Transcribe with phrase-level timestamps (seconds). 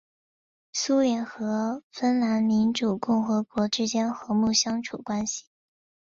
[0.73, 5.45] 苏联和芬兰民主共和国之间和睦相处关系。